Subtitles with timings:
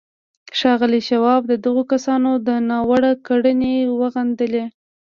[0.59, 4.65] ښاغلي شواب د دغو کسانو دا ناوړه کړنې وغندلې.